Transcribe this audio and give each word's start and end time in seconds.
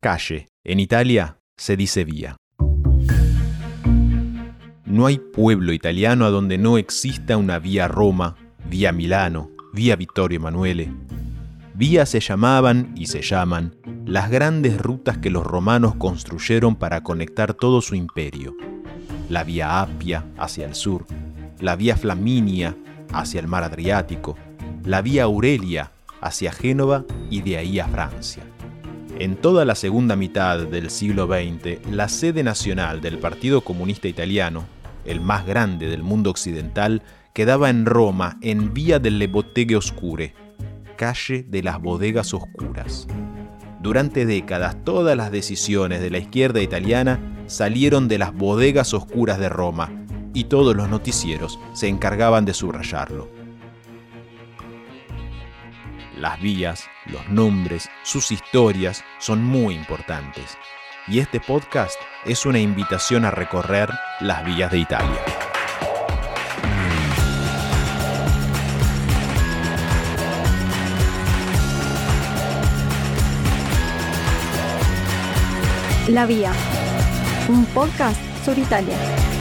Calle, 0.00 0.46
en 0.62 0.78
Italia, 0.78 1.40
se 1.56 1.76
dice 1.76 2.04
vía. 2.04 2.36
No 4.84 5.06
hay 5.06 5.18
pueblo 5.18 5.72
italiano 5.72 6.24
a 6.24 6.30
donde 6.30 6.56
no 6.56 6.78
exista 6.78 7.36
una 7.36 7.58
vía 7.58 7.88
Roma, 7.88 8.36
vía 8.70 8.92
Milano, 8.92 9.50
vía 9.72 9.96
Vittorio 9.96 10.36
Emanuele. 10.36 10.92
Vías 11.74 12.10
se 12.10 12.20
llamaban 12.20 12.92
y 12.94 13.06
se 13.06 13.22
llaman 13.22 13.74
las 14.06 14.30
grandes 14.30 14.80
rutas 14.80 15.18
que 15.18 15.30
los 15.30 15.44
romanos 15.44 15.96
construyeron 15.96 16.76
para 16.76 17.02
conectar 17.02 17.52
todo 17.52 17.80
su 17.80 17.96
imperio. 17.96 18.54
La 19.28 19.42
vía 19.42 19.80
Apia 19.80 20.24
hacia 20.38 20.64
el 20.64 20.76
sur, 20.76 21.06
la 21.58 21.74
vía 21.74 21.96
Flaminia 21.96 22.76
hacia 23.12 23.40
el 23.40 23.48
mar 23.48 23.64
Adriático, 23.64 24.36
la 24.84 25.02
vía 25.02 25.24
Aurelia 25.24 25.90
hacia 26.20 26.52
Génova 26.52 27.04
y 27.30 27.42
de 27.42 27.56
ahí 27.56 27.80
a 27.80 27.88
Francia. 27.88 28.44
En 29.20 29.34
toda 29.34 29.64
la 29.64 29.74
segunda 29.74 30.14
mitad 30.14 30.60
del 30.60 30.90
siglo 30.90 31.26
XX, 31.26 31.90
la 31.90 32.08
sede 32.08 32.44
nacional 32.44 33.00
del 33.00 33.18
Partido 33.18 33.62
Comunista 33.62 34.06
Italiano, 34.06 34.64
el 35.04 35.20
más 35.20 35.44
grande 35.44 35.88
del 35.88 36.04
mundo 36.04 36.30
occidental, 36.30 37.02
quedaba 37.32 37.68
en 37.68 37.84
Roma, 37.84 38.38
en 38.42 38.72
Vía 38.72 39.00
delle 39.00 39.26
Botteghe 39.26 39.74
Oscure, 39.74 40.34
calle 40.96 41.44
de 41.48 41.64
las 41.64 41.80
bodegas 41.80 42.32
oscuras. 42.32 43.08
Durante 43.82 44.24
décadas 44.24 44.76
todas 44.84 45.16
las 45.16 45.32
decisiones 45.32 46.00
de 46.00 46.10
la 46.10 46.18
izquierda 46.18 46.62
italiana 46.62 47.18
salieron 47.48 48.06
de 48.06 48.18
las 48.18 48.32
bodegas 48.32 48.94
oscuras 48.94 49.40
de 49.40 49.48
Roma 49.48 49.90
y 50.32 50.44
todos 50.44 50.76
los 50.76 50.88
noticieros 50.88 51.58
se 51.72 51.88
encargaban 51.88 52.44
de 52.44 52.54
subrayarlo. 52.54 53.37
Las 56.18 56.40
vías, 56.40 56.90
los 57.06 57.28
nombres, 57.28 57.88
sus 58.02 58.32
historias 58.32 59.04
son 59.18 59.44
muy 59.44 59.76
importantes. 59.76 60.58
Y 61.06 61.20
este 61.20 61.38
podcast 61.38 61.94
es 62.24 62.44
una 62.44 62.58
invitación 62.58 63.24
a 63.24 63.30
recorrer 63.30 63.88
las 64.18 64.44
vías 64.44 64.72
de 64.72 64.78
Italia. 64.78 65.20
La 76.08 76.26
Vía, 76.26 76.52
un 77.48 77.64
podcast 77.66 78.20
sobre 78.44 78.62
Italia. 78.62 79.37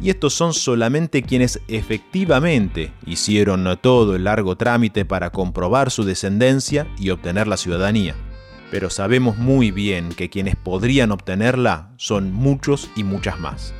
Y 0.00 0.10
estos 0.10 0.34
son 0.34 0.54
solamente 0.54 1.24
quienes 1.24 1.60
efectivamente 1.66 2.92
hicieron 3.06 3.76
todo 3.82 4.14
el 4.14 4.22
largo 4.22 4.56
trámite 4.56 5.04
para 5.04 5.30
comprobar 5.30 5.90
su 5.90 6.04
descendencia 6.04 6.86
y 6.96 7.10
obtener 7.10 7.48
la 7.48 7.56
ciudadanía. 7.56 8.14
Pero 8.70 8.90
sabemos 8.90 9.36
muy 9.36 9.72
bien 9.72 10.10
que 10.10 10.30
quienes 10.30 10.54
podrían 10.54 11.10
obtenerla 11.10 11.92
son 11.96 12.32
muchos 12.32 12.88
y 12.94 13.02
muchas 13.02 13.40
más. 13.40 13.74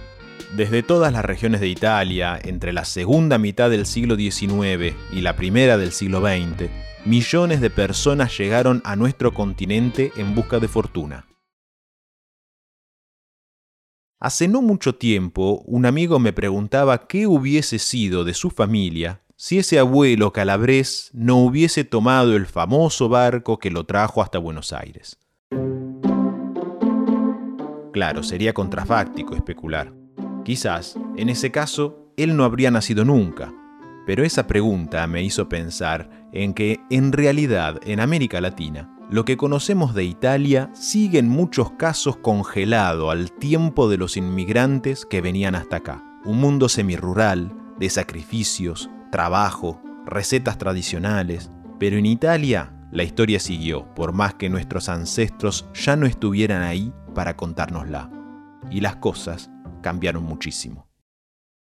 Desde 0.57 0.83
todas 0.83 1.13
las 1.13 1.25
regiones 1.25 1.61
de 1.61 1.69
Italia, 1.69 2.39
entre 2.43 2.73
la 2.73 2.85
segunda 2.85 3.39
mitad 3.39 3.71
del 3.71 3.87
siglo 3.87 4.17
XIX 4.17 4.95
y 5.13 5.21
la 5.21 5.37
primera 5.37 5.77
del 5.77 5.93
siglo 5.93 6.21
XX, 6.21 6.71
millones 7.05 7.61
de 7.61 7.71
personas 7.71 8.37
llegaron 8.37 8.81
a 8.85 8.97
nuestro 8.97 9.33
continente 9.35 10.13
en 10.17 10.35
busca 10.35 10.59
de 10.59 10.69
fortuna. 10.69 11.27
Hace 14.21 14.49
no 14.49 14.63
mucho 14.63 14.97
tiempo, 14.97 15.63
un 15.67 15.87
amigo 15.87 16.19
me 16.19 16.33
preguntaba 16.33 17.07
qué 17.07 17.27
hubiese 17.27 17.79
sido 17.79 18.25
de 18.25 18.35
su 18.35 18.51
familia 18.51 19.23
si 19.37 19.59
ese 19.59 19.79
abuelo 19.79 20.33
calabrés 20.33 21.11
no 21.13 21.37
hubiese 21.37 21.85
tomado 21.85 22.35
el 22.35 22.47
famoso 22.47 23.09
barco 23.09 23.61
que 23.61 23.71
lo 23.71 23.85
trajo 23.85 24.21
hasta 24.21 24.39
Buenos 24.39 24.73
Aires. 24.73 25.17
Claro, 27.93 28.25
sería 28.25 28.53
contrafáctico 28.53 29.37
especular. 29.37 29.93
Quizás, 30.49 30.99
en 31.19 31.29
ese 31.29 31.51
caso, 31.51 32.11
él 32.17 32.35
no 32.35 32.45
habría 32.45 32.71
nacido 32.71 33.05
nunca. 33.05 33.53
Pero 34.07 34.25
esa 34.25 34.47
pregunta 34.47 35.07
me 35.07 35.23
hizo 35.23 35.47
pensar 35.47 36.09
en 36.33 36.55
que, 36.55 36.81
en 36.89 37.13
realidad, 37.13 37.79
en 37.85 38.01
América 38.01 38.41
Latina, 38.41 38.91
lo 39.11 39.27
que 39.27 39.37
conocemos 39.37 39.93
de 39.93 40.05
Italia 40.05 40.71
sigue 40.73 41.19
en 41.19 41.29
muchos 41.29 41.73
casos 41.73 42.17
congelado 42.17 43.11
al 43.11 43.31
tiempo 43.31 43.91
de 43.91 43.99
los 43.99 44.17
inmigrantes 44.17 45.05
que 45.05 45.21
venían 45.21 45.55
hasta 45.55 45.77
acá. 45.77 46.03
Un 46.25 46.41
mundo 46.41 46.71
semirural, 46.71 47.53
de 47.79 47.91
sacrificios, 47.91 48.89
trabajo, 49.13 49.83
recetas 50.07 50.57
tradicionales. 50.57 51.51
Pero 51.79 51.99
en 51.99 52.07
Italia 52.07 52.73
la 52.91 53.03
historia 53.03 53.39
siguió, 53.39 53.85
por 53.95 54.15
más 54.15 54.33
que 54.33 54.49
nuestros 54.49 54.89
ancestros 54.89 55.69
ya 55.75 55.95
no 55.95 56.07
estuvieran 56.07 56.63
ahí 56.63 56.91
para 57.15 57.37
contárnosla. 57.37 58.11
Y 58.71 58.81
las 58.81 58.97
cosas 58.97 59.51
cambiaron 59.81 60.25
muchísimo. 60.25 60.89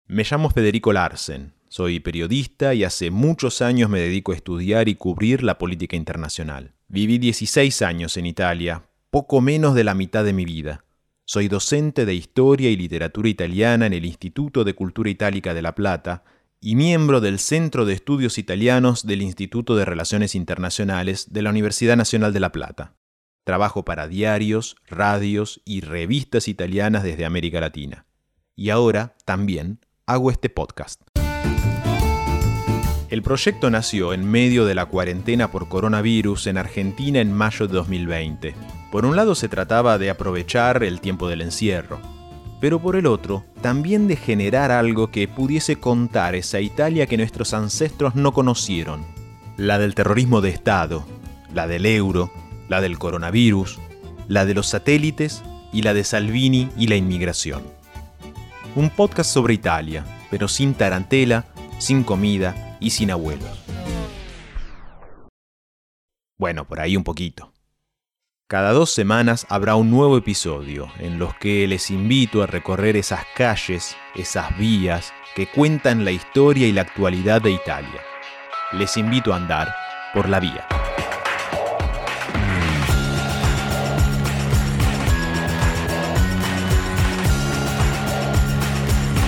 Me 0.07 0.25
llamo 0.25 0.51
Federico 0.51 0.93
Larsen, 0.93 1.55
soy 1.69 2.01
periodista 2.01 2.75
y 2.75 2.85
hace 2.85 3.11
muchos 3.11 3.63
años 3.63 3.89
me 3.89 3.99
dedico 3.99 4.33
a 4.33 4.35
estudiar 4.35 4.91
y 4.91 4.95
cubrir 4.95 5.43
la 5.43 5.57
política 5.57 5.97
internacional. 5.97 6.75
Viví 6.89 7.17
16 7.17 7.81
años 7.81 8.19
en 8.19 8.27
Italia, 8.27 8.83
poco 9.11 9.41
menos 9.41 9.75
de 9.75 9.85
la 9.85 9.95
mitad 9.95 10.23
de 10.23 10.35
mi 10.35 10.45
vida. 10.45 10.85
Soy 11.25 11.49
docente 11.49 12.05
de 12.05 12.15
Historia 12.15 12.69
y 12.69 12.77
Literatura 12.77 13.29
Italiana 13.31 13.87
en 13.87 13.95
el 13.95 14.05
Instituto 14.05 14.65
de 14.65 14.75
Cultura 14.75 15.09
Itálica 15.09 15.55
de 15.55 15.63
La 15.63 15.75
Plata 15.75 16.25
y 16.61 16.77
miembro 16.77 17.23
del 17.23 17.39
Centro 17.39 17.87
de 17.87 17.95
Estudios 17.95 18.37
Italianos 18.37 19.07
del 19.07 19.23
Instituto 19.23 19.75
de 19.75 19.85
Relaciones 19.85 20.35
Internacionales 20.35 21.33
de 21.33 21.41
la 21.41 21.49
Universidad 21.49 21.97
Nacional 21.97 22.35
de 22.35 22.41
La 22.41 22.53
Plata. 22.53 22.97
Trabajo 23.45 23.85
para 23.85 24.07
diarios, 24.07 24.77
radios 24.87 25.61
y 25.65 25.81
revistas 25.81 26.47
italianas 26.47 27.03
desde 27.03 27.25
América 27.25 27.61
Latina. 27.61 28.07
Y 28.55 28.71
ahora 28.71 29.17
también 29.25 29.81
hago 30.07 30.31
este 30.31 30.49
podcast. 30.49 31.03
El 33.11 33.23
proyecto 33.23 33.69
nació 33.69 34.13
en 34.13 34.31
medio 34.31 34.65
de 34.65 34.77
la 34.77 34.87
cuarentena 34.87 35.51
por 35.51 35.69
coronavirus 35.69 36.47
en 36.47 36.57
Argentina 36.57 37.21
en 37.21 37.33
mayo 37.33 37.67
de 37.67 37.75
2020. 37.75 38.55
Por 38.93 39.05
un 39.05 39.17
lado 39.17 39.35
se 39.35 39.49
trataba 39.49 39.99
de 39.99 40.09
aprovechar 40.09 40.85
el 40.85 41.01
tiempo 41.01 41.29
del 41.29 41.41
encierro, 41.41 42.01
pero 42.61 42.81
por 42.81 42.95
el 42.95 43.07
otro 43.07 43.45
también 43.61 44.07
de 44.07 44.15
generar 44.15 44.71
algo 44.71 45.11
que 45.11 45.27
pudiese 45.27 45.77
contar 45.77 46.37
esa 46.37 46.61
Italia 46.61 47.07
que 47.07 47.17
nuestros 47.17 47.55
ancestros 47.55 48.15
no 48.15 48.33
conocieron, 48.33 49.05
la 49.57 49.79
del 49.79 49.97
terrorismo 49.97 50.41
de 50.41 50.51
Estado, 50.51 51.05
la 51.53 51.67
del 51.67 51.87
euro, 51.87 52.31
la 52.73 52.81
del 52.81 52.99
coronavirus, 52.99 53.79
la 54.29 54.47
de 54.47 54.55
los 54.55 54.67
satélites 54.67 55.43
y 55.75 55.83
la 55.83 55.93
de 55.93 56.05
Salvini 56.05 56.71
y 56.79 56.87
la 56.87 56.97
inmigración. 56.97 57.63
Un 58.75 58.89
podcast 58.89 59.31
sobre 59.31 59.53
Italia, 59.53 60.07
pero 60.31 60.49
sin 60.49 60.73
tarantela, 60.73 61.45
sin 61.79 62.03
comida 62.03 62.79
y 62.81 62.89
sin 62.89 63.11
abuelos. 63.11 63.63
Bueno, 66.39 66.67
por 66.67 66.81
ahí 66.81 66.97
un 66.97 67.05
poquito. 67.05 67.53
Cada 68.49 68.73
dos 68.73 68.91
semanas 68.91 69.45
habrá 69.51 69.77
un 69.77 69.91
nuevo 69.91 70.17
episodio 70.17 70.91
en 70.99 71.19
los 71.19 71.35
que 71.35 71.69
les 71.69 71.91
invito 71.91 72.43
a 72.43 72.47
recorrer 72.47 72.97
esas 72.97 73.27
calles, 73.37 73.99
esas 74.15 74.57
vías 74.57 75.13
que 75.37 75.47
cuentan 75.47 76.07
la 76.07 76.11
historia 76.11 76.67
y 76.67 76.73
la 76.73 76.81
actualidad 76.81 77.43
de 77.43 77.51
Italia. 77.51 78.01
Les 78.73 78.97
invito 78.97 79.35
a 79.35 79.37
andar 79.37 79.75
por 80.15 80.31
la 80.31 80.41
vía. 80.41 80.67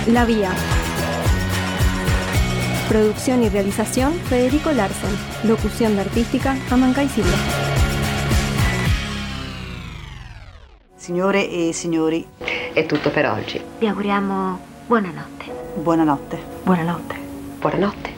La 0.07 0.25
Vía. 0.25 0.51
Producción 2.87 3.43
y 3.43 3.49
realización 3.49 4.13
Federico 4.13 4.71
Larsen. 4.71 5.09
Locución 5.43 5.95
de 5.95 6.01
artística 6.01 6.55
Amancay 6.69 7.09
Silva. 7.09 7.37
Signore 10.95 11.49
e 11.49 11.71
signori, 11.73 12.25
È 12.73 12.85
tutto 12.85 13.09
per 13.11 13.27
oggi. 13.29 13.61
Vi 13.79 13.87
auguriamo 13.87 14.59
buonanotte. 14.87 15.45
buonanotte. 15.75 16.39
Buonanotte. 16.63 17.15
Buonanotte. 17.59 18.14